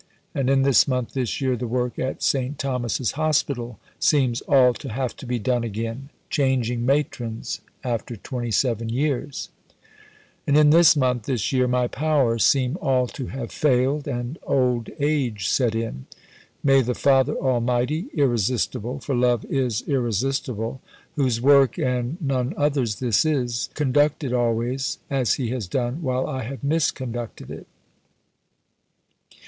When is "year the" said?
1.41-1.67